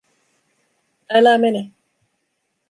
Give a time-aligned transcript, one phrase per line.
[1.17, 1.61] Älä mene!